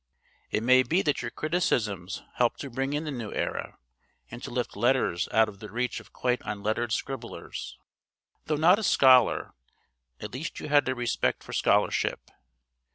[0.49, 3.77] It may be that your criticisms helped to bring in the new era,
[4.31, 7.77] and to lift letters out of the reach of quite unlettered scribblers.
[8.45, 9.53] Though not a scholar,
[10.19, 12.31] at least you had a respect for scholarship.